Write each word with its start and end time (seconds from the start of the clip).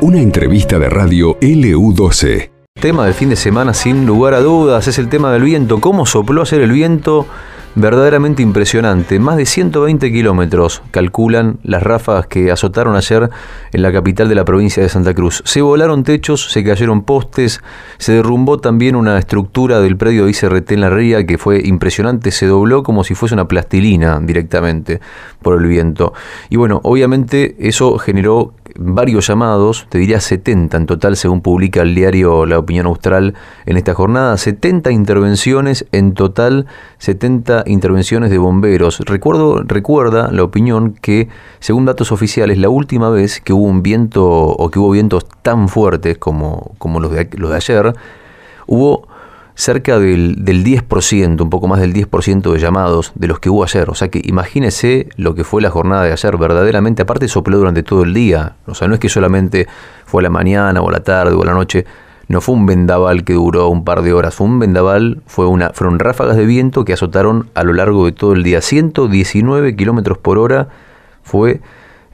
Una 0.00 0.20
entrevista 0.20 0.78
de 0.78 0.88
radio 0.88 1.38
LU12. 1.40 2.50
Tema 2.80 3.04
del 3.04 3.14
fin 3.14 3.28
de 3.28 3.36
semana, 3.36 3.72
sin 3.72 4.04
lugar 4.04 4.34
a 4.34 4.40
dudas, 4.40 4.88
es 4.88 4.98
el 4.98 5.08
tema 5.08 5.32
del 5.32 5.42
viento. 5.42 5.80
¿Cómo 5.80 6.06
sopló 6.06 6.42
ayer 6.42 6.60
el 6.62 6.72
viento? 6.72 7.26
Verdaderamente 7.74 8.42
impresionante. 8.42 9.18
Más 9.18 9.36
de 9.36 9.46
120 9.46 10.12
kilómetros 10.12 10.82
calculan 10.90 11.58
las 11.62 11.82
ráfagas 11.82 12.26
que 12.26 12.50
azotaron 12.50 12.96
ayer 12.96 13.30
en 13.72 13.82
la 13.82 13.92
capital 13.92 14.28
de 14.28 14.34
la 14.34 14.44
provincia 14.44 14.82
de 14.82 14.88
Santa 14.88 15.14
Cruz. 15.14 15.42
Se 15.44 15.62
volaron 15.62 16.04
techos, 16.04 16.50
se 16.50 16.62
cayeron 16.64 17.02
postes, 17.02 17.62
se 17.98 18.12
derrumbó 18.12 18.58
también 18.58 18.96
una 18.96 19.18
estructura 19.18 19.80
del 19.80 19.96
predio 19.96 20.24
de 20.24 20.30
ICRT 20.30 20.72
en 20.72 20.80
la 20.80 20.90
ría 20.90 21.26
que 21.26 21.38
fue 21.38 21.60
impresionante, 21.64 22.30
se 22.30 22.46
dobló 22.46 22.82
como 22.82 23.04
si 23.04 23.14
fuese 23.14 23.34
una 23.34 23.48
plastilina 23.48 24.20
directamente 24.20 25.00
por 25.40 25.60
el 25.60 25.66
viento. 25.66 26.12
Y 26.50 26.56
bueno, 26.56 26.80
obviamente 26.84 27.56
eso 27.58 27.98
generó 27.98 28.52
varios 28.76 29.26
llamados, 29.26 29.86
te 29.88 29.98
diría 29.98 30.20
70 30.20 30.76
en 30.76 30.86
total 30.86 31.16
según 31.16 31.40
publica 31.40 31.82
el 31.82 31.94
diario 31.94 32.46
La 32.46 32.58
Opinión 32.58 32.86
Austral 32.86 33.34
en 33.66 33.76
esta 33.76 33.94
jornada, 33.94 34.36
70 34.36 34.90
intervenciones 34.90 35.86
en 35.92 36.14
total, 36.14 36.66
70 36.98 37.64
intervenciones 37.66 38.30
de 38.30 38.38
bomberos. 38.38 39.00
Recuerdo, 39.00 39.62
recuerda 39.62 40.30
la 40.32 40.42
opinión 40.42 40.94
que 40.94 41.28
según 41.60 41.84
datos 41.84 42.12
oficiales 42.12 42.58
la 42.58 42.68
última 42.68 43.10
vez 43.10 43.40
que 43.40 43.52
hubo 43.52 43.64
un 43.64 43.82
viento 43.82 44.24
o 44.24 44.70
que 44.70 44.78
hubo 44.78 44.90
vientos 44.90 45.26
tan 45.42 45.68
fuertes 45.68 46.18
como, 46.18 46.74
como 46.78 47.00
los, 47.00 47.12
de, 47.12 47.28
los 47.36 47.50
de 47.50 47.56
ayer, 47.56 47.94
hubo 48.66 49.08
cerca 49.62 49.98
del, 49.98 50.44
del 50.44 50.64
10%, 50.64 51.40
un 51.40 51.50
poco 51.50 51.68
más 51.68 51.80
del 51.80 51.94
10% 51.94 52.52
de 52.52 52.58
llamados 52.58 53.12
de 53.14 53.28
los 53.28 53.38
que 53.38 53.48
hubo 53.48 53.64
ayer. 53.64 53.88
O 53.88 53.94
sea 53.94 54.08
que 54.08 54.20
imagínese 54.24 55.08
lo 55.16 55.34
que 55.34 55.44
fue 55.44 55.62
la 55.62 55.70
jornada 55.70 56.04
de 56.04 56.12
ayer. 56.12 56.36
Verdaderamente, 56.36 57.02
aparte 57.02 57.28
sopló 57.28 57.58
durante 57.58 57.82
todo 57.82 58.02
el 58.02 58.12
día. 58.12 58.56
O 58.66 58.74
sea, 58.74 58.88
no 58.88 58.94
es 58.94 59.00
que 59.00 59.08
solamente 59.08 59.68
fue 60.04 60.20
a 60.20 60.24
la 60.24 60.30
mañana 60.30 60.80
o 60.80 60.88
a 60.88 60.92
la 60.92 61.00
tarde 61.00 61.34
o 61.34 61.42
a 61.42 61.46
la 61.46 61.54
noche. 61.54 61.86
No 62.28 62.40
fue 62.40 62.54
un 62.54 62.66
vendaval 62.66 63.24
que 63.24 63.34
duró 63.34 63.68
un 63.68 63.84
par 63.84 64.02
de 64.02 64.12
horas. 64.12 64.34
Fue 64.34 64.46
un 64.46 64.58
vendaval, 64.58 65.22
fue 65.26 65.46
una, 65.46 65.70
fueron 65.70 65.98
ráfagas 65.98 66.36
de 66.36 66.44
viento 66.44 66.84
que 66.84 66.92
azotaron 66.92 67.48
a 67.54 67.62
lo 67.62 67.72
largo 67.72 68.04
de 68.06 68.12
todo 68.12 68.32
el 68.32 68.42
día. 68.42 68.60
119 68.60 69.76
kilómetros 69.76 70.18
por 70.18 70.38
hora 70.38 70.68
fue 71.22 71.60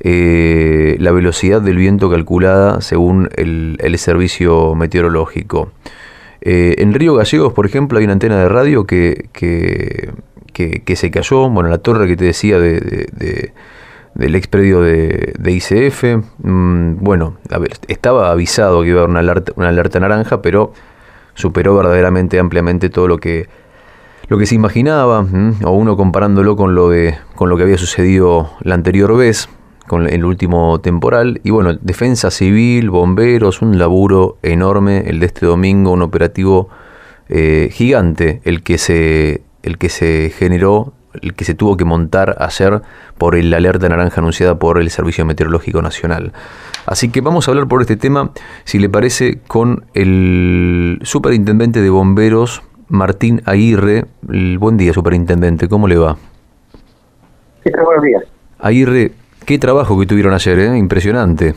eh, 0.01 0.97
la 1.01 1.13
velocidad 1.13 1.63
del 1.63 1.77
viento 1.77 2.11
calculada 2.11 2.81
según 2.83 3.31
el, 3.37 3.79
el 3.81 3.99
servicio 3.99 4.75
meteorológico. 4.75 5.73
Eh, 6.41 6.77
en 6.79 6.95
Río 6.95 7.15
Gallegos, 7.15 7.53
por 7.53 7.67
ejemplo, 7.67 7.99
hay 7.99 8.05
una 8.05 8.15
antena 8.15 8.39
de 8.39 8.49
radio 8.49 8.87
que, 8.87 9.29
que, 9.33 10.13
que, 10.53 10.97
se 10.97 11.11
cayó, 11.11 11.49
bueno, 11.51 11.69
la 11.69 11.79
torre 11.79 12.07
que 12.07 12.17
te 12.17 12.25
decía 12.25 12.59
de, 12.59 13.53
del 14.15 14.35
expredio 14.35 14.81
de, 14.81 15.35
de 15.39 15.53
ICF, 15.53 16.05
mm, 16.39 16.97
bueno, 17.01 17.37
a 17.51 17.59
ver, 17.59 17.73
estaba 17.87 18.31
avisado 18.31 18.83
que 18.83 18.89
iba 18.89 19.01
a 19.01 19.05
haber 19.05 19.11
una 19.11 19.21
alerta, 19.21 19.53
una 19.57 19.69
alerta 19.69 20.01
naranja, 20.01 20.43
pero 20.43 20.73
superó 21.35 21.77
verdaderamente 21.77 22.39
ampliamente 22.39 22.91
todo 22.91 23.07
lo 23.09 23.19
que 23.19 23.49
lo 24.29 24.37
que 24.37 24.45
se 24.45 24.55
imaginaba, 24.55 25.25
o 25.65 25.71
uno 25.71 25.97
comparándolo 25.97 26.55
con 26.55 26.75
lo 26.75 26.91
de 26.91 27.17
con 27.35 27.49
lo 27.49 27.57
que 27.57 27.63
había 27.63 27.79
sucedido 27.79 28.51
la 28.61 28.75
anterior 28.75 29.17
vez, 29.17 29.49
con 29.89 30.09
el 30.09 30.25
último 30.25 30.81
temporal. 30.81 31.41
Y 31.43 31.51
bueno, 31.51 31.75
defensa 31.75 32.31
civil, 32.31 32.91
bomberos, 32.91 33.61
un 33.61 33.79
laburo 33.79 34.37
enorme 34.43 35.03
el 35.09 35.19
de 35.19 35.27
este 35.27 35.47
domingo, 35.47 35.91
un 35.91 36.03
operativo 36.03 36.69
eh, 37.29 37.71
gigante, 37.73 38.41
el 38.45 38.63
que, 38.63 38.79
se, 38.79 39.43
el 39.65 39.79
que 39.79 39.89
se 39.89 40.31
generó, 40.31 40.93
el 41.21 41.35
que 41.35 41.45
se 41.45 41.55
tuvo 41.55 41.77
que 41.77 41.85
montar 41.85 42.37
ayer 42.39 42.83
por 43.19 43.35
el 43.35 43.53
alerta 43.53 43.89
naranja 43.89 44.21
anunciada 44.21 44.59
por 44.59 44.81
el 44.81 44.91
Servicio 44.91 45.25
Meteorológico 45.25 45.83
Nacional. 45.83 46.33
Así 46.87 47.11
que 47.11 47.21
vamos 47.21 47.49
a 47.49 47.51
hablar 47.51 47.67
por 47.67 47.81
este 47.81 47.97
tema, 47.97 48.31
si 48.65 48.79
le 48.79 48.89
parece, 48.89 49.41
con 49.47 49.85
el 49.95 51.01
superintendente 51.03 51.83
de 51.83 51.91
bomberos, 51.91 52.63
Martín 52.89 53.43
Aguirre. 53.45 54.07
buen 54.23 54.77
día, 54.77 54.93
superintendente, 54.93 55.69
¿cómo 55.69 55.89
le 55.89 55.97
va? 55.97 56.17
Sí, 57.65 57.71
buenos 57.85 58.05
días. 58.05 58.23
Aguirre, 58.59 59.13
Qué 59.49 59.59
trabajo 59.59 59.99
que 59.99 60.05
tuvieron 60.05 60.35
ayer, 60.35 60.59
¿eh? 60.59 60.77
impresionante. 60.77 61.55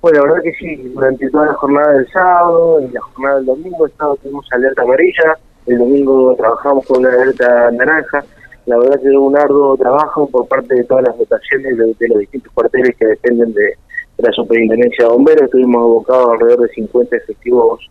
Bueno, 0.00 0.18
la 0.18 0.32
verdad 0.32 0.42
que 0.42 0.52
sí, 0.54 0.74
durante 0.92 1.30
toda 1.30 1.46
la 1.46 1.52
jornada 1.54 1.92
del 1.92 2.08
sábado 2.08 2.80
y 2.80 2.92
la 2.92 3.00
jornada 3.00 3.36
del 3.36 3.46
domingo 3.46 3.86
estado, 3.86 4.16
tuvimos 4.16 4.44
alerta 4.50 4.82
amarilla, 4.82 5.38
el 5.66 5.78
domingo 5.78 6.34
trabajamos 6.34 6.84
con 6.84 6.98
una 6.98 7.10
alerta 7.10 7.70
naranja, 7.70 8.24
la 8.66 8.76
verdad 8.76 9.00
que 9.00 9.10
un 9.10 9.38
arduo 9.38 9.76
trabajo 9.76 10.28
por 10.28 10.48
parte 10.48 10.74
de 10.74 10.82
todas 10.82 11.04
las 11.04 11.16
votaciones 11.16 11.78
de, 11.78 12.08
los 12.08 12.18
distintos 12.18 12.52
cuarteles 12.52 12.96
que 12.96 13.06
dependen 13.06 13.52
de, 13.52 13.74
la 14.18 14.32
superintendencia 14.32 15.04
de 15.04 15.12
bomberos, 15.12 15.44
estuvimos 15.44 15.80
abocados 15.80 16.28
alrededor 16.32 16.66
de 16.66 16.74
50 16.74 17.16
efectivos 17.18 17.88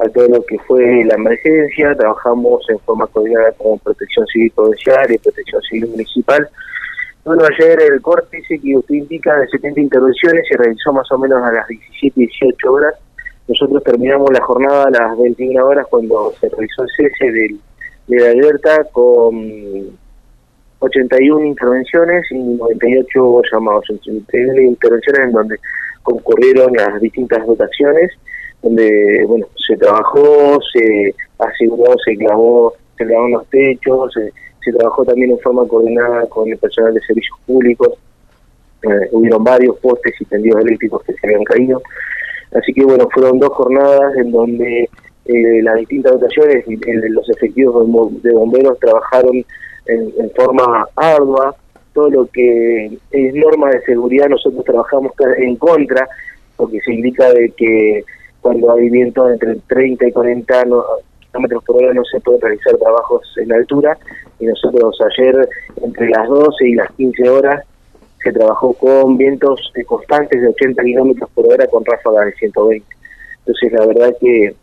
a 0.00 0.08
todo 0.08 0.26
lo 0.26 0.44
que 0.44 0.58
fue 0.66 1.04
la 1.04 1.14
emergencia, 1.14 1.94
trabajamos 1.94 2.68
en 2.68 2.80
forma 2.80 3.06
coordinada 3.06 3.52
con 3.52 3.78
Protección 3.78 4.26
Civil 4.26 4.50
Provincial 4.56 5.12
y 5.12 5.18
Protección 5.18 5.62
Civil 5.62 5.90
Municipal, 5.90 6.50
bueno, 7.26 7.42
ayer 7.44 7.76
el 7.92 8.00
corte 8.00 8.36
dice 8.36 8.60
que 8.60 8.76
usted 8.76 8.94
indica 8.94 9.36
de 9.36 9.48
70 9.48 9.80
intervenciones, 9.80 10.46
se 10.48 10.56
realizó 10.56 10.92
más 10.92 11.10
o 11.10 11.18
menos 11.18 11.42
a 11.42 11.50
las 11.50 11.66
17, 11.66 12.20
18 12.20 12.72
horas. 12.72 12.94
Nosotros 13.48 13.82
terminamos 13.82 14.30
la 14.32 14.44
jornada 14.44 14.84
a 14.84 14.90
las 14.90 15.18
21 15.18 15.66
horas 15.66 15.86
cuando 15.90 16.32
se 16.40 16.48
realizó 16.48 16.84
el 16.84 16.88
cese 16.96 17.32
de 17.32 17.56
la 18.16 18.30
alerta 18.30 18.84
con 18.92 19.34
81 20.78 21.46
intervenciones 21.46 22.30
y 22.30 22.38
98 22.38 23.42
llamados. 23.52 23.90
81 23.90 24.60
intervenciones 24.60 25.20
en 25.26 25.32
donde 25.32 25.56
concurrieron 26.04 26.72
las 26.74 27.00
distintas 27.00 27.44
dotaciones, 27.44 28.12
donde 28.62 29.24
bueno 29.26 29.46
se 29.66 29.76
trabajó, 29.76 30.60
se 30.72 31.12
aseguró, 31.40 31.92
se 32.04 32.16
clavó, 32.16 32.72
se 32.96 33.04
clavaron 33.04 33.32
los 33.32 33.46
techos, 33.48 34.12
se 34.12 34.32
se 34.66 34.76
trabajó 34.76 35.04
también 35.04 35.30
en 35.30 35.38
forma 35.38 35.66
coordinada 35.66 36.26
con 36.26 36.48
el 36.48 36.58
personal 36.58 36.92
de 36.92 37.00
servicios 37.00 37.38
públicos, 37.46 37.94
eh, 38.82 39.08
hubieron 39.12 39.44
varios 39.44 39.78
postes 39.78 40.14
y 40.20 40.24
tendidos 40.24 40.60
eléctricos 40.60 41.02
que 41.04 41.12
se 41.14 41.26
habían 41.26 41.44
caído, 41.44 41.80
así 42.52 42.72
que 42.72 42.84
bueno, 42.84 43.08
fueron 43.12 43.38
dos 43.38 43.50
jornadas 43.50 44.16
en 44.16 44.32
donde 44.32 44.88
eh, 45.26 45.62
las 45.62 45.76
distintas 45.76 46.12
dotaciones, 46.12 46.64
los 47.10 47.30
efectivos 47.30 47.86
de 48.22 48.32
bomberos 48.32 48.78
trabajaron 48.80 49.44
en, 49.86 50.30
forma 50.34 50.88
ardua, 50.96 51.54
todo 51.92 52.10
lo 52.10 52.26
que 52.26 52.98
es 53.10 53.34
norma 53.34 53.70
de 53.70 53.80
seguridad 53.82 54.28
nosotros 54.28 54.64
trabajamos 54.64 55.12
en 55.38 55.56
contra, 55.56 56.08
porque 56.56 56.80
se 56.80 56.92
indica 56.92 57.32
de 57.32 57.50
que 57.56 58.04
cuando 58.40 58.72
hay 58.72 58.90
viento 58.90 59.28
entre 59.30 59.56
30 59.68 60.08
y 60.08 60.12
40 60.12 60.64
kilómetros 61.36 61.64
por 61.64 61.76
hora 61.76 61.92
no 61.92 62.04
se 62.04 62.20
pueden 62.20 62.40
realizar 62.40 62.76
trabajos 62.78 63.22
en 63.36 63.52
altura 63.52 63.98
y 64.40 64.46
nosotros 64.46 64.98
ayer 65.00 65.48
entre 65.82 66.08
las 66.08 66.28
12 66.28 66.68
y 66.68 66.74
las 66.74 66.90
15 66.92 67.28
horas 67.28 67.64
se 68.22 68.32
trabajó 68.32 68.72
con 68.74 69.16
vientos 69.16 69.72
constantes 69.86 70.40
de 70.40 70.48
80 70.48 70.82
kilómetros 70.82 71.30
por 71.30 71.46
hora 71.46 71.66
con 71.66 71.84
ráfagas 71.84 72.26
de 72.26 72.32
120. 72.32 72.86
Entonces 73.38 73.72
la 73.72 73.86
verdad 73.86 74.16
que 74.20 74.54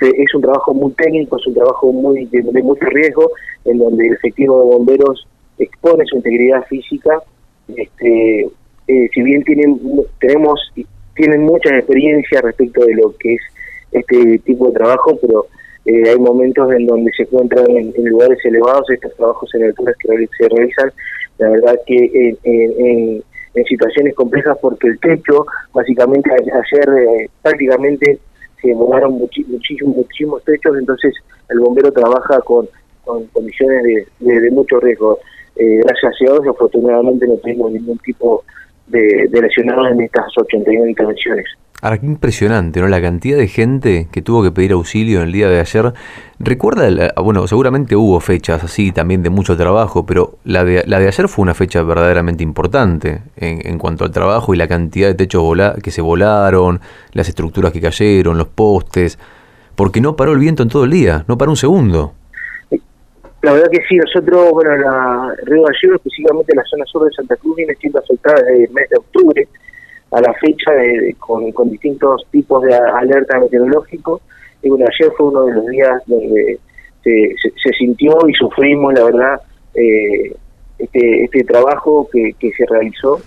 es 0.00 0.34
un 0.34 0.40
trabajo 0.40 0.72
muy 0.72 0.92
técnico, 0.92 1.36
es 1.36 1.46
un 1.46 1.54
trabajo 1.54 1.92
muy 1.92 2.24
de, 2.26 2.42
mucho 2.62 2.86
riesgo, 2.86 3.30
en 3.66 3.78
donde 3.78 4.06
el 4.06 4.14
efectivo 4.14 4.58
de 4.60 4.76
bomberos 4.76 5.26
expone 5.58 6.06
su 6.06 6.16
integridad 6.16 6.64
física. 6.66 7.22
Este, 7.76 8.48
eh, 8.88 9.08
si 9.12 9.22
bien 9.22 9.44
tienen 9.44 9.78
tenemos 10.18 10.72
tienen 11.14 11.42
mucha 11.42 11.76
experiencia 11.76 12.40
respecto 12.40 12.84
de 12.84 12.94
lo 12.94 13.14
que 13.18 13.34
es 13.34 13.42
este 13.92 14.38
tipo 14.38 14.68
de 14.68 14.72
trabajo, 14.72 15.18
pero 15.20 15.46
eh, 15.86 16.10
hay 16.10 16.18
momentos 16.18 16.70
en 16.72 16.86
donde 16.86 17.10
se 17.16 17.22
encuentran 17.22 17.66
en, 17.70 17.92
lugares 18.04 18.38
elevados 18.44 18.88
estos 18.90 19.14
trabajos 19.16 19.54
en 19.54 19.64
alturas 19.64 19.96
que 19.98 20.28
se 20.38 20.48
realizan, 20.48 20.92
la 21.38 21.48
verdad 21.48 21.74
que 21.86 22.36
en, 22.44 23.22
situaciones 23.66 24.14
complejas 24.14 24.56
porque 24.60 24.88
el 24.88 24.98
techo, 25.00 25.44
básicamente 25.74 26.30
ayer 26.32 26.88
eh, 26.98 27.28
prácticamente 27.42 28.18
se 28.62 28.72
volaron 28.74 29.14
muchísimos, 29.14 29.96
muchísimos 29.96 30.42
techos, 30.44 30.76
entonces 30.78 31.14
el 31.48 31.60
bombero 31.60 31.90
trabaja 31.92 32.40
con, 32.40 32.68
condiciones 33.32 34.06
de, 34.20 34.50
mucho 34.50 34.78
riesgo. 34.80 35.18
Eh, 35.56 35.80
gracias 35.84 36.14
a 36.14 36.24
Dios, 36.24 36.46
afortunadamente 36.48 37.26
no 37.26 37.36
tuvimos 37.36 37.72
ningún 37.72 37.98
tipo 37.98 38.44
de, 38.86 39.28
de 39.28 39.42
lesionados 39.42 39.90
en 39.90 40.00
estas 40.02 40.26
81 40.36 40.86
intervenciones. 40.86 41.46
Ahora, 41.82 41.98
qué 41.98 42.04
impresionante, 42.04 42.80
¿no? 42.80 42.88
La 42.88 43.00
cantidad 43.00 43.38
de 43.38 43.48
gente 43.48 44.08
que 44.12 44.20
tuvo 44.20 44.42
que 44.42 44.50
pedir 44.50 44.72
auxilio 44.72 45.20
en 45.20 45.28
el 45.28 45.32
día 45.32 45.48
de 45.48 45.60
ayer. 45.60 45.94
Recuerda, 46.38 47.12
bueno, 47.22 47.46
seguramente 47.46 47.96
hubo 47.96 48.20
fechas 48.20 48.62
así 48.62 48.92
también 48.92 49.22
de 49.22 49.30
mucho 49.30 49.56
trabajo, 49.56 50.04
pero 50.04 50.38
la 50.44 50.64
de, 50.64 50.84
la 50.86 50.98
de 50.98 51.08
ayer 51.08 51.28
fue 51.28 51.42
una 51.42 51.54
fecha 51.54 51.82
verdaderamente 51.82 52.42
importante 52.42 53.22
en, 53.36 53.66
en 53.66 53.78
cuanto 53.78 54.04
al 54.04 54.10
trabajo 54.10 54.52
y 54.52 54.58
la 54.58 54.68
cantidad 54.68 55.08
de 55.08 55.14
techos 55.14 55.56
que 55.82 55.90
se 55.90 56.02
volaron, 56.02 56.80
las 57.12 57.28
estructuras 57.28 57.72
que 57.72 57.80
cayeron, 57.80 58.36
los 58.36 58.48
postes, 58.48 59.18
porque 59.74 60.02
no 60.02 60.16
paró 60.16 60.32
el 60.32 60.38
viento 60.38 60.62
en 60.62 60.68
todo 60.68 60.84
el 60.84 60.90
día, 60.90 61.24
no 61.28 61.38
paró 61.38 61.52
un 61.52 61.56
segundo. 61.56 62.12
La 63.40 63.52
verdad 63.52 63.70
que 63.70 63.80
sí, 63.88 63.96
nosotros, 63.96 64.50
bueno, 64.52 64.76
la 64.76 65.34
Río 65.44 65.62
Gallego, 65.62 65.96
específicamente 65.96 66.54
la 66.54 66.62
zona 66.64 66.84
sur 66.84 67.06
de 67.06 67.12
Santa 67.12 67.36
Cruz, 67.36 67.56
viene 67.56 67.74
siendo 67.80 67.98
afectada 67.98 68.42
desde 68.42 68.64
el 68.64 68.70
mes 68.70 68.86
de 68.90 68.98
octubre 68.98 69.48
a 70.10 70.20
la 70.20 70.32
fecha 70.34 70.72
con, 71.18 71.70
distintos 71.70 72.26
tipos 72.30 72.62
de 72.62 72.74
alerta 72.74 73.38
meteorológico. 73.38 74.20
Y 74.62 74.68
bueno, 74.68 74.86
ayer 74.86 75.12
fue 75.16 75.26
uno 75.28 75.44
de 75.46 75.54
los 75.54 75.66
días 75.66 76.02
donde 76.06 76.58
se, 77.02 77.34
se, 77.62 77.72
sintió 77.78 78.16
y 78.28 78.34
sufrimos, 78.34 78.92
la 78.94 79.04
verdad, 79.04 79.40
eh, 79.74 80.34
este, 80.78 81.24
este 81.24 81.44
trabajo 81.44 82.08
que, 82.12 82.34
que 82.38 82.50
se 82.52 82.66
realizó. 82.66 83.20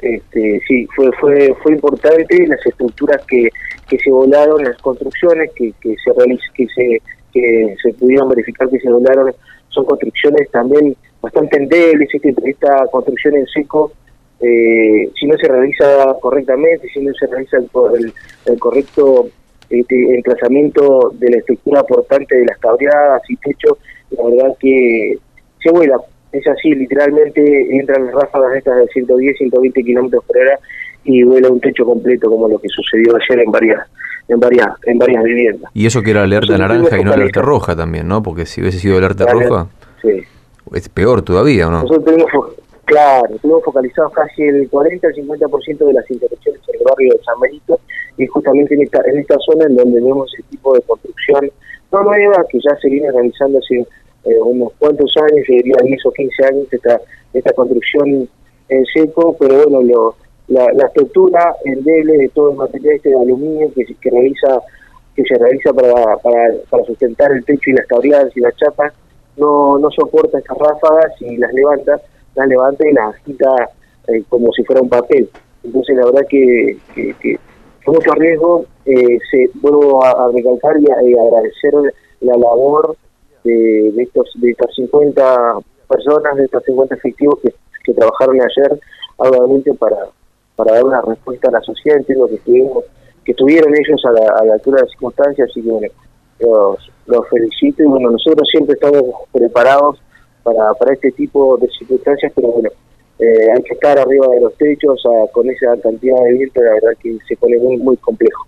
Este, 0.00 0.60
sí, 0.68 0.86
fue, 0.94 1.10
fue, 1.18 1.54
fue 1.62 1.72
importante 1.72 2.46
las 2.46 2.64
estructuras 2.66 3.24
que, 3.26 3.48
que 3.88 3.98
se 3.98 4.10
volaron, 4.10 4.62
las 4.62 4.76
construcciones 4.78 5.50
que, 5.54 5.72
que 5.80 5.94
se 6.04 6.12
que 6.54 6.66
se 6.74 7.02
que 7.32 7.76
se 7.82 7.92
pudieron 7.94 8.28
verificar 8.28 8.68
que 8.68 8.80
se 8.80 8.90
volaron 8.90 9.32
son 9.68 9.84
construcciones 9.84 10.50
también 10.50 10.96
bastante 11.20 11.56
endebles, 11.56 12.08
este, 12.12 12.34
esta 12.44 12.86
construcción 12.90 13.36
en 13.36 13.46
seco 13.46 13.92
eh, 14.40 15.10
si 15.18 15.26
no 15.26 15.36
se 15.38 15.48
realiza 15.48 16.14
correctamente, 16.20 16.88
si 16.88 17.00
no 17.00 17.12
se 17.14 17.26
realiza 17.26 17.56
el, 17.56 18.12
el, 18.44 18.58
correcto 18.58 19.28
este, 19.70 20.14
emplazamiento 20.14 21.12
de 21.14 21.30
la 21.30 21.38
estructura 21.38 21.82
portante 21.84 22.36
de 22.36 22.44
las 22.44 22.58
cabreadas 22.58 23.22
y 23.28 23.36
techo, 23.36 23.78
la 24.10 24.28
verdad 24.28 24.56
que 24.60 25.18
se 25.62 25.70
vuela. 25.70 25.96
Es 26.32 26.46
así, 26.48 26.74
literalmente 26.74 27.76
entran 27.76 28.06
las 28.06 28.14
ráfagas 28.14 28.56
estas 28.56 28.76
de 28.76 28.86
110, 28.88 29.38
120 29.38 29.82
kilómetros 29.82 30.22
por 30.24 30.36
hora 30.36 30.58
y 31.04 31.22
vuela 31.22 31.48
un 31.48 31.60
techo 31.60 31.86
completo, 31.86 32.28
como 32.28 32.48
lo 32.48 32.58
que 32.58 32.68
sucedió 32.68 33.16
ayer 33.16 33.42
en 33.42 33.50
varias 33.50 33.88
en 34.28 34.40
varias 34.40 34.68
en 34.84 34.98
varias 34.98 35.22
viviendas. 35.22 35.70
Y 35.72 35.86
eso 35.86 36.02
que 36.02 36.10
era 36.10 36.24
alerta 36.24 36.58
naranja 36.58 36.98
y 36.98 37.04
no 37.04 37.12
alerta 37.12 37.40
roja 37.40 37.74
también, 37.74 38.08
¿no? 38.08 38.22
Porque 38.22 38.44
si 38.44 38.60
hubiese 38.60 38.80
sido 38.80 38.98
alerta 38.98 39.24
roja, 39.24 39.68
sí. 40.02 40.24
es 40.74 40.88
peor 40.88 41.22
todavía, 41.22 41.66
¿no? 41.66 41.82
Nosotros 41.82 42.04
tenemos 42.04 42.30
Claro, 42.86 43.34
estuvimos 43.34 43.64
focalizados 43.64 44.12
casi 44.12 44.44
el 44.44 44.68
40 44.70 45.08
al 45.08 45.14
50% 45.14 45.86
de 45.86 45.92
las 45.92 46.08
intervenciones 46.08 46.60
en 46.68 46.78
el 46.78 46.84
barrio 46.84 47.14
de 47.14 47.24
San 47.24 47.40
Benito 47.40 47.80
y 48.16 48.26
justamente 48.26 48.74
en 48.74 48.82
esta, 48.82 49.00
en 49.10 49.18
esta 49.18 49.36
zona 49.40 49.64
en 49.66 49.74
donde 49.74 50.00
vemos 50.00 50.32
ese 50.32 50.44
tipo 50.50 50.72
de 50.72 50.80
construcción 50.82 51.50
no 51.90 52.02
nueva, 52.04 52.44
que 52.48 52.60
ya 52.60 52.76
se 52.76 52.88
viene 52.88 53.10
realizando 53.10 53.58
hace 53.58 53.78
eh, 54.24 54.40
unos 54.40 54.72
cuantos 54.78 55.12
años, 55.16 55.44
yo 55.48 55.54
diría 55.56 55.76
10 55.82 56.06
o 56.06 56.12
15 56.12 56.46
años, 56.46 56.66
esta, 56.70 57.00
esta 57.32 57.52
construcción 57.54 58.28
en 58.68 58.84
seco, 58.86 59.36
pero 59.38 59.64
bueno, 59.64 59.82
lo, 59.82 60.16
la, 60.46 60.72
la 60.72 60.86
estructura 60.86 61.56
endeble 61.64 62.18
de 62.18 62.28
todo 62.28 62.50
el 62.52 62.56
material 62.56 62.94
este 62.94 63.08
de 63.10 63.16
aluminio 63.16 63.68
que, 63.74 63.84
que 63.84 64.10
realiza 64.10 64.60
que 65.16 65.24
se 65.24 65.34
realiza 65.36 65.72
para, 65.72 66.18
para, 66.18 66.84
sustentar 66.84 67.32
el 67.32 67.44
techo 67.44 67.70
y 67.70 67.72
las 67.72 67.86
cabreadas 67.86 68.36
y 68.36 68.40
las 68.40 68.54
chapas, 68.56 68.92
no, 69.36 69.78
no 69.78 69.90
soporta 69.90 70.38
estas 70.38 70.56
ráfagas 70.58 71.20
y 71.20 71.36
las 71.38 71.52
levanta 71.52 72.00
la 72.36 72.46
levanta 72.46 72.88
y 72.88 72.92
la 72.92 73.14
quita 73.24 73.70
eh, 74.08 74.22
como 74.28 74.52
si 74.52 74.64
fuera 74.64 74.82
un 74.82 74.88
papel. 74.88 75.28
Entonces, 75.64 75.96
la 75.96 76.04
verdad 76.04 76.26
que, 76.28 76.78
que, 76.94 77.14
que 77.20 77.38
mucho 77.86 78.12
riesgo. 78.12 78.64
Eh, 78.84 79.18
se, 79.30 79.50
vuelvo 79.54 80.04
a, 80.04 80.30
recalcar 80.32 80.76
y, 80.78 81.14
agradecer 81.14 81.72
la 82.20 82.36
labor 82.36 82.96
de, 83.44 83.88
estos 83.98 84.30
de 84.36 84.50
estas 84.50 84.74
50 84.74 85.58
personas, 85.88 86.36
de 86.36 86.44
estos 86.44 86.62
50 86.64 86.94
efectivos 86.94 87.40
que, 87.42 87.52
trabajaron 87.94 88.36
ayer 88.40 88.80
obviamente 89.16 89.72
para, 89.74 89.96
para 90.56 90.72
dar 90.72 90.84
una 90.84 91.00
respuesta 91.02 91.48
a 91.48 91.52
la 91.52 91.60
sociedad. 91.60 91.98
Entiendo 91.98 92.26
que 92.26 92.34
estuvimos 92.34 92.84
que 93.24 93.30
estuvieron 93.30 93.72
ellos 93.74 94.04
a 94.04 94.10
la, 94.10 94.34
a 94.40 94.44
la 94.44 94.54
altura 94.54 94.76
de 94.76 94.82
las 94.82 94.90
circunstancias, 94.90 95.48
así 95.50 95.62
que 95.62 95.70
bueno, 95.70 95.88
los 97.06 97.28
felicito 97.28 97.82
y 97.82 97.86
bueno, 97.86 98.10
nosotros 98.10 98.48
siempre 98.50 98.74
estamos 98.74 99.04
preparados 99.32 100.00
para, 100.46 100.72
para 100.74 100.94
este 100.94 101.10
tipo 101.10 101.58
de 101.58 101.68
circunstancias, 101.76 102.32
pero 102.34 102.48
bueno, 102.48 102.70
eh, 103.18 103.48
hay 103.54 103.62
que 103.64 103.74
estar 103.74 103.98
arriba 103.98 104.28
de 104.28 104.40
los 104.40 104.54
techos 104.56 105.02
con 105.32 105.50
esa 105.50 105.76
cantidad 105.82 106.22
de 106.22 106.32
viento, 106.32 106.62
la 106.62 106.74
verdad 106.74 106.90
que 107.02 107.18
se 107.26 107.36
pone 107.36 107.58
muy, 107.58 107.76
muy 107.78 107.96
complejo. 107.96 108.46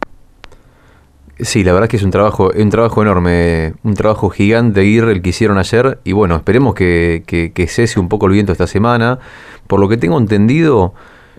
Sí, 1.41 1.62
la 1.62 1.73
verdad 1.73 1.89
que 1.89 1.97
es 1.97 2.03
un 2.03 2.11
trabajo, 2.11 2.50
un 2.56 2.71
trabajo 2.71 3.03
enorme, 3.03 3.75
un 3.85 3.95
trabajo 3.95 4.29
gigante 4.29 4.85
ir 4.85 5.05
el 5.05 5.23
que 5.23 5.31
hicieron 5.31 5.59
ayer 5.59 5.99
y 6.05 6.12
bueno, 6.12 6.37
esperemos 6.37 6.75
que, 6.75 7.23
que, 7.27 7.53
que 7.53 7.67
cese 7.69 8.01
un 8.01 8.09
poco 8.09 8.27
el 8.27 8.33
viento 8.33 8.53
esta 8.53 8.67
semana. 8.67 9.21
Por 9.69 9.79
lo 9.79 9.89
que 9.89 9.97
tengo 9.97 10.19
entendido, 10.19 10.94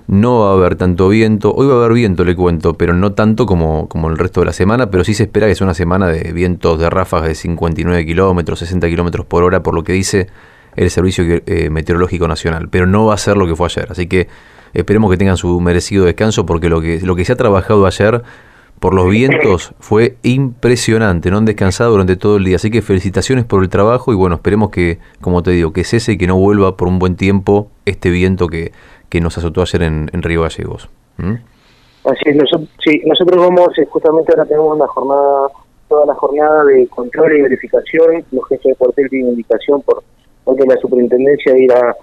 no 0.09 0.39
va 0.39 0.49
a 0.49 0.53
haber 0.53 0.75
tanto 0.75 1.07
viento. 1.07 1.53
Hoy 1.53 1.67
va 1.67 1.75
a 1.75 1.77
haber 1.77 1.93
viento, 1.93 2.25
le 2.25 2.35
cuento, 2.35 2.73
pero 2.73 2.95
no 2.95 3.13
tanto 3.13 3.45
como, 3.45 3.87
como 3.87 4.09
el 4.09 4.17
resto 4.17 4.39
de 4.39 4.47
la 4.47 4.53
semana. 4.53 4.89
Pero 4.89 5.03
sí 5.03 5.13
se 5.13 5.23
espera 5.23 5.45
que 5.45 5.53
sea 5.53 5.65
una 5.65 5.75
semana 5.75 6.07
de 6.07 6.33
vientos 6.33 6.79
de 6.79 6.89
ráfagas 6.89 7.27
de 7.27 7.35
59 7.35 8.07
kilómetros, 8.07 8.57
60 8.57 8.89
kilómetros 8.89 9.27
por 9.27 9.43
hora, 9.43 9.61
por 9.61 9.75
lo 9.75 9.83
que 9.83 9.93
dice 9.93 10.25
el 10.75 10.89
Servicio 10.89 11.23
eh, 11.27 11.69
Meteorológico 11.69 12.27
Nacional. 12.27 12.69
Pero 12.69 12.87
no 12.87 13.05
va 13.05 13.13
a 13.13 13.17
ser 13.17 13.37
lo 13.37 13.45
que 13.45 13.55
fue 13.55 13.67
ayer. 13.67 13.87
Así 13.91 14.07
que 14.07 14.27
esperemos 14.73 15.11
que 15.11 15.17
tengan 15.17 15.37
su 15.37 15.61
merecido 15.61 16.05
descanso, 16.05 16.43
porque 16.43 16.69
lo 16.69 16.81
que, 16.81 16.99
lo 17.01 17.15
que 17.15 17.23
se 17.23 17.33
ha 17.33 17.35
trabajado 17.35 17.85
ayer 17.85 18.23
por 18.79 18.95
los 18.95 19.11
vientos 19.11 19.75
fue 19.79 20.17
impresionante. 20.23 21.29
No 21.29 21.37
han 21.37 21.45
descansado 21.45 21.91
durante 21.91 22.15
todo 22.15 22.37
el 22.37 22.45
día. 22.45 22.55
Así 22.55 22.71
que 22.71 22.81
felicitaciones 22.81 23.45
por 23.45 23.61
el 23.61 23.69
trabajo 23.69 24.11
y 24.11 24.15
bueno, 24.15 24.37
esperemos 24.37 24.71
que, 24.71 24.97
como 25.21 25.43
te 25.43 25.51
digo, 25.51 25.71
que 25.71 25.83
cese 25.83 26.13
y 26.13 26.17
que 26.17 26.25
no 26.25 26.35
vuelva 26.37 26.77
por 26.77 26.87
un 26.87 26.97
buen 26.97 27.15
tiempo 27.15 27.69
este 27.85 28.09
viento 28.09 28.47
que 28.47 28.71
que 29.09 29.21
nos 29.21 29.37
azotó 29.37 29.61
ayer 29.61 29.83
en, 29.83 30.09
en 30.13 30.21
Río 30.21 30.43
Gallegos. 30.43 30.89
Así 31.17 32.23
es, 32.25 32.35
nosotros, 32.35 32.69
sí, 32.83 33.01
nosotros 33.05 33.37
vamos, 33.37 33.77
eh, 33.77 33.85
justamente 33.89 34.31
ahora 34.31 34.45
tenemos 34.45 34.75
una 34.75 34.87
jornada, 34.87 35.47
toda 35.87 36.05
la 36.05 36.15
jornada 36.15 36.63
de 36.65 36.87
control 36.87 37.37
y 37.37 37.41
verificación, 37.41 38.23
los 38.31 38.47
jefes 38.47 38.63
de 38.63 38.75
cuartel 38.75 39.09
tienen 39.09 39.29
indicación 39.29 39.81
por 39.81 40.03
porque 40.45 40.63
la 40.65 40.77
superintendencia 40.77 41.55
ir 41.57 41.71
a, 41.73 41.95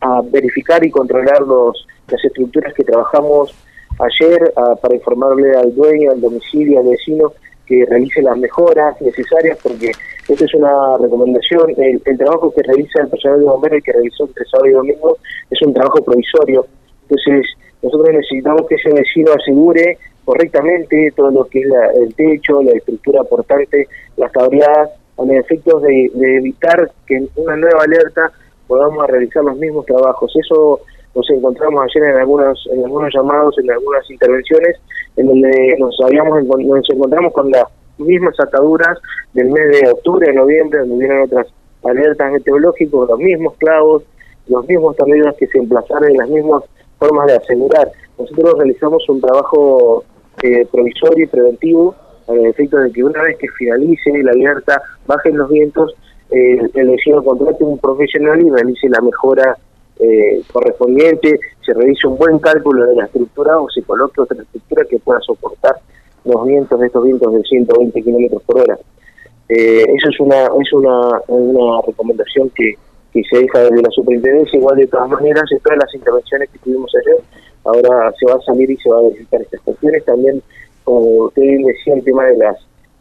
a, 0.00 0.22
verificar 0.32 0.84
y 0.84 0.90
controlar 0.90 1.42
los 1.42 1.86
las 2.08 2.24
estructuras 2.24 2.74
que 2.74 2.82
trabajamos 2.82 3.54
ayer 4.00 4.52
para 4.82 4.94
informarle 4.96 5.56
al 5.56 5.72
dueño, 5.72 6.10
al 6.10 6.20
domicilio, 6.20 6.80
al 6.80 6.88
vecino 6.88 7.32
que 7.70 7.86
realice 7.86 8.20
las 8.20 8.36
mejoras 8.36 9.00
necesarias 9.00 9.56
porque 9.62 9.92
esta 10.28 10.44
es 10.44 10.54
una 10.54 10.98
recomendación. 10.98 11.72
El, 11.76 12.18
trabajo 12.18 12.52
que 12.52 12.62
realiza 12.64 13.02
el 13.02 13.08
personal 13.08 13.38
de 13.38 13.44
bomberos 13.44 13.82
que 13.84 13.92
realizó 13.92 14.24
entre 14.24 14.44
sábado 14.46 14.66
y 14.66 14.72
domingo 14.72 15.18
es 15.48 15.62
un 15.62 15.72
trabajo 15.72 16.02
provisorio. 16.02 16.66
Entonces, 17.02 17.46
nosotros 17.80 18.08
necesitamos 18.12 18.66
que 18.68 18.74
ese 18.74 18.90
vecino 18.90 19.30
asegure 19.32 19.98
correctamente 20.24 21.12
todo 21.14 21.30
lo 21.30 21.44
que 21.44 21.60
es 21.60 21.66
el 21.94 22.12
techo, 22.14 22.60
la 22.60 22.72
estructura 22.72 23.22
portante, 23.22 23.86
las 24.16 24.32
cabreadas, 24.32 24.90
con 25.14 25.30
efectos 25.30 25.82
de, 25.82 26.10
de 26.14 26.36
evitar 26.38 26.90
que 27.06 27.22
una 27.36 27.56
nueva 27.56 27.84
alerta 27.84 28.32
podamos 28.70 29.04
realizar 29.08 29.42
los 29.42 29.56
mismos 29.56 29.84
trabajos. 29.84 30.32
Eso 30.36 30.78
nos 31.12 31.28
encontramos 31.28 31.82
ayer 31.82 32.10
en 32.10 32.16
algunos 32.18 32.68
en 32.72 32.84
algunos 32.84 33.12
llamados, 33.12 33.58
en 33.58 33.68
algunas 33.68 34.08
intervenciones, 34.08 34.76
en 35.16 35.26
donde 35.26 35.76
nos 35.80 36.00
habíamos 36.00 36.44
nos 36.44 36.88
encontramos 36.88 37.32
con 37.32 37.50
las 37.50 37.64
mismas 37.98 38.38
ataduras 38.38 38.96
del 39.34 39.50
mes 39.50 39.80
de 39.80 39.90
octubre, 39.90 40.28
de 40.28 40.34
noviembre, 40.34 40.78
donde 40.78 40.94
hubieran 40.94 41.22
otras 41.22 41.48
alertas 41.82 42.30
meteorológicas, 42.30 43.08
los 43.08 43.18
mismos 43.18 43.54
clavos, 43.56 44.04
los 44.46 44.64
mismos 44.68 44.96
tornillos 44.96 45.34
que 45.36 45.48
se 45.48 45.58
emplazaron 45.58 46.08
en 46.08 46.18
las 46.18 46.28
mismas 46.28 46.62
formas 47.00 47.26
de 47.26 47.36
asegurar. 47.38 47.90
Nosotros 48.18 48.54
realizamos 48.56 49.02
un 49.08 49.20
trabajo 49.20 50.04
eh, 50.44 50.64
provisorio 50.70 51.24
y 51.24 51.26
preventivo 51.26 51.96
el 52.28 52.46
efecto 52.46 52.76
de 52.76 52.92
que 52.92 53.02
una 53.02 53.20
vez 53.22 53.36
que 53.38 53.48
finalice 53.48 54.22
la 54.22 54.30
alerta, 54.30 54.80
bajen 55.08 55.36
los 55.36 55.50
vientos, 55.50 55.92
eh, 56.30 56.70
el 56.74 56.88
vecino 56.88 57.22
contrate 57.22 57.64
un 57.64 57.78
profesional 57.78 58.40
y 58.40 58.50
realice 58.50 58.88
la 58.88 59.00
mejora 59.00 59.56
eh, 59.98 60.42
correspondiente, 60.52 61.38
se 61.64 61.74
realice 61.74 62.06
un 62.06 62.16
buen 62.16 62.38
cálculo 62.38 62.86
de 62.86 62.96
la 62.96 63.04
estructura 63.04 63.58
o 63.58 63.68
se 63.68 63.82
coloque 63.82 64.20
otra 64.20 64.42
estructura 64.42 64.84
que 64.88 64.98
pueda 64.98 65.20
soportar 65.20 65.76
los 66.24 66.46
vientos 66.46 66.78
de 66.78 66.86
estos 66.86 67.04
vientos 67.04 67.32
de 67.32 67.42
120 67.42 68.02
kilómetros 68.02 68.42
por 68.44 68.60
hora. 68.60 68.78
Eh, 69.48 69.84
eso 69.96 70.08
es 70.08 70.20
una 70.20 70.44
es 70.44 70.72
una, 70.72 71.20
una 71.26 71.82
recomendación 71.86 72.50
que, 72.50 72.74
que 73.12 73.22
se 73.28 73.38
deja 73.38 73.60
desde 73.60 73.82
la 73.82 73.90
superintendencia, 73.90 74.58
igual 74.58 74.76
de 74.76 74.86
todas 74.86 75.10
maneras, 75.10 75.44
en 75.50 75.58
todas 75.58 75.78
las 75.78 75.94
intervenciones 75.94 76.48
que 76.50 76.58
tuvimos 76.60 76.92
ayer, 76.94 77.24
ahora 77.64 78.12
se 78.18 78.26
va 78.26 78.38
a 78.38 78.40
salir 78.42 78.70
y 78.70 78.76
se 78.76 78.88
va 78.88 78.98
a 78.98 79.02
verificar 79.02 79.42
estas 79.42 79.60
cuestiones. 79.62 80.04
También, 80.04 80.42
como 80.84 81.00
usted 81.26 81.42
decía, 81.42 81.94
el 81.94 82.04
tema 82.04 82.26
de 82.26 82.36
las 82.36 82.56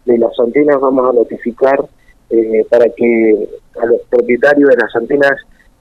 de 0.05 0.17
las 0.17 0.37
antenas, 0.39 0.79
vamos 0.79 1.07
a 1.07 1.13
notificar 1.13 1.79
eh, 2.29 2.65
para 2.69 2.85
que 2.89 3.47
a 3.81 3.85
los 3.85 4.01
propietarios 4.09 4.69
de 4.69 4.75
las 4.75 4.95
antenas 4.95 5.33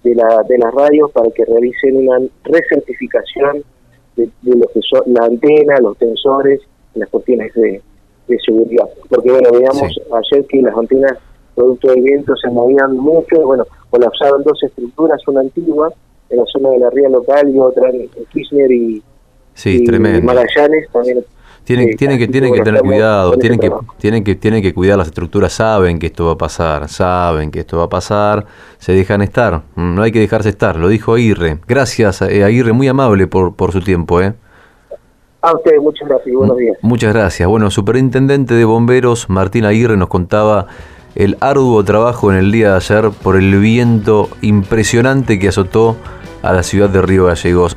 de, 0.02 0.14
la, 0.14 0.43
de 0.49 0.59
las 0.59 0.73
radios 0.73 1.11
para 1.12 1.31
que 1.31 1.45
realicen 1.45 1.97
una 1.97 2.19
recertificación 2.45 3.62
de, 4.17 4.31
lo 4.43 4.67
que 4.69 4.81
son 4.83 5.02
la 5.07 5.26
antena, 5.26 5.78
los 5.81 5.97
tensores, 5.99 6.61
las 6.95 7.09
cuestiones 7.11 7.52
de, 7.55 7.83
seguridad. 8.45 8.85
Porque 9.09 9.31
bueno, 9.31 9.50
veíamos 9.52 10.00
ayer 10.12 10.47
que 10.47 10.61
las 10.61 10.76
antenas 10.76 11.12
producto 11.55 11.88
del 11.88 12.02
viento 12.02 12.37
se 12.37 12.50
movían 12.50 12.95
mucho, 12.97 13.40
bueno, 13.40 13.67
colapsaron 13.90 14.43
dos 14.45 14.62
estructuras, 14.62 15.26
una 15.26 15.40
antigua 15.40 15.93
en 16.31 16.37
la 16.37 16.45
zona 16.47 16.71
de 16.71 16.78
la 16.78 16.90
ría 16.90 17.09
local 17.09 17.49
y 17.49 17.59
otra 17.59 17.90
en 17.90 18.09
Kirchner 18.31 18.71
y, 18.71 19.02
sí, 19.55 19.85
Magallanes 20.23 20.88
también 20.93 21.25
Tienen, 21.68 21.98
tienen 21.98 22.18
que, 22.18 22.28
tienen 22.28 22.54
que 22.54 22.62
tener 22.62 22.80
cuidado, 22.80 23.37
tienen 23.37 23.58
que, 23.58 23.70
tienen, 23.98 24.25
que, 24.25 24.34
tienen 24.37 24.62
que 24.62 24.72
cuidar 24.72 24.96
las 24.96 25.08
estructuras, 25.08 25.52
saben 25.52 25.98
que 25.98 26.06
esto 26.06 26.25
va 26.25 26.32
a 26.32 26.38
pasar, 26.38 26.88
saben 26.88 27.50
que 27.50 27.60
esto 27.60 27.76
va 27.76 27.84
a 27.84 27.88
pasar, 27.90 28.46
se 28.78 28.92
dejan 28.92 29.20
estar, 29.20 29.64
mm, 29.75 29.94
no 29.94 30.00
hay 30.00 30.10
que 30.10 30.18
dejarse 30.18 30.48
estar, 30.48 30.76
lo 30.76 30.88
dijo 30.88 31.12
Aguirre. 31.12 31.58
Gracias, 31.68 32.22
eh, 32.22 32.42
Aguirre, 32.42 32.72
muy 32.72 32.88
amable 32.88 33.26
por, 33.26 33.54
por 33.54 33.72
su 33.72 33.82
tiempo. 33.82 34.22
¿eh? 34.22 34.32
A 35.42 35.52
ustedes, 35.52 35.78
muchas 35.82 36.08
gracias 36.08 36.34
buenos 36.34 36.56
días. 36.56 36.78
Muchas 36.80 37.12
gracias. 37.12 37.46
Bueno, 37.46 37.70
superintendente 37.70 38.54
de 38.54 38.64
bomberos, 38.64 39.28
Martín 39.28 39.66
Aguirre, 39.66 39.98
nos 39.98 40.08
contaba 40.08 40.68
el 41.16 41.37
arduo 41.40 41.84
trabajo 41.84 42.32
en 42.32 42.38
el 42.38 42.50
día 42.50 42.70
de 42.70 42.76
ayer 42.76 43.10
por 43.22 43.37
el 43.37 43.54
viento 43.60 44.30
impresionante 44.40 45.38
que 45.38 45.48
azotó 45.48 45.96
a 46.40 46.54
la 46.54 46.62
ciudad 46.62 46.88
de 46.88 47.02
Río 47.02 47.26
Gallegos. 47.26 47.76